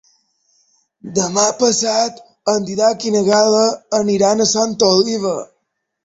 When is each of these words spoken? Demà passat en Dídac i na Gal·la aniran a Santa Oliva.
Demà 1.17 1.43
passat 1.59 2.17
en 2.53 2.65
Dídac 2.69 3.05
i 3.09 3.13
na 3.15 3.21
Gal·la 3.27 3.67
aniran 3.99 4.41
a 4.41 4.47
Santa 4.53 4.89
Oliva. 5.03 5.35